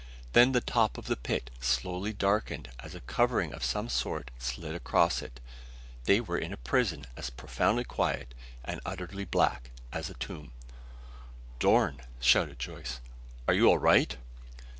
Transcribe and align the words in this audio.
Then 0.33 0.51
the 0.51 0.61
top 0.61 0.97
of 0.97 1.05
the 1.05 1.15
pit 1.15 1.51
slowly 1.59 2.11
darkened 2.11 2.71
as 2.79 2.95
a 2.95 3.01
covering 3.01 3.53
of 3.53 3.63
some 3.63 3.87
sort 3.87 4.31
slid 4.39 4.73
across 4.73 5.21
it. 5.21 5.39
They 6.05 6.19
were 6.19 6.39
in 6.39 6.51
a 6.51 6.57
prison 6.57 7.05
as 7.15 7.29
profoundly 7.29 7.83
quiet 7.83 8.33
and 8.65 8.81
utterly 8.83 9.25
black 9.25 9.69
as 9.93 10.09
a 10.09 10.15
tomb. 10.15 10.53
"Dorn," 11.59 12.01
shouted 12.19 12.57
Joyce. 12.57 12.99
"Are 13.47 13.53
you 13.53 13.67
all 13.67 13.77
right?" 13.77 14.17